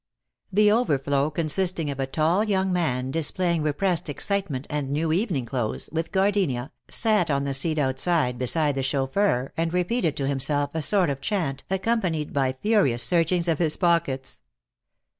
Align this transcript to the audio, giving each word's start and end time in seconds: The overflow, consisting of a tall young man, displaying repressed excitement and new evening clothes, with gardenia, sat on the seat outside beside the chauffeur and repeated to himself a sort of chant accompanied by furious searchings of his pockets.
The 0.51 0.71
overflow, 0.71 1.29
consisting 1.29 1.91
of 1.91 1.99
a 1.99 2.07
tall 2.07 2.43
young 2.43 2.73
man, 2.73 3.11
displaying 3.11 3.61
repressed 3.61 4.09
excitement 4.09 4.65
and 4.67 4.89
new 4.89 5.13
evening 5.13 5.45
clothes, 5.45 5.91
with 5.91 6.11
gardenia, 6.11 6.71
sat 6.89 7.29
on 7.29 7.43
the 7.43 7.53
seat 7.53 7.77
outside 7.77 8.39
beside 8.39 8.73
the 8.73 8.81
chauffeur 8.81 9.53
and 9.55 9.71
repeated 9.71 10.17
to 10.17 10.27
himself 10.27 10.71
a 10.73 10.81
sort 10.81 11.11
of 11.11 11.21
chant 11.21 11.65
accompanied 11.69 12.33
by 12.33 12.53
furious 12.53 13.03
searchings 13.03 13.47
of 13.47 13.59
his 13.59 13.77
pockets. 13.77 14.39